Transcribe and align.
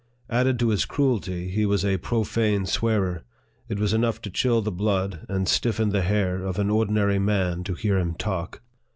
Added 0.31 0.57
to 0.57 0.69
his 0.69 0.85
cruelty, 0.85 1.49
he 1.49 1.63
was 1.63 1.85
a 1.85 1.97
profane 1.99 2.65
swearer. 2.65 3.21
It 3.69 3.77
was 3.77 3.93
enough 3.93 4.19
to 4.23 4.31
chill 4.31 4.63
the 4.63 4.71
blood 4.71 5.27
and 5.29 5.47
stiffen 5.47 5.89
the 5.89 6.01
hair 6.01 6.43
of 6.43 6.57
an 6.57 6.71
ordinary 6.71 7.19
man 7.19 7.63
to 7.65 7.75
hear 7.75 7.99
him 7.99 8.15
talk. 8.15 8.63